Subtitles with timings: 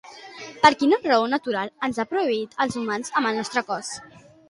[0.63, 3.97] Per quina raó la natura ens ha proveït als humans amb el nostre cos?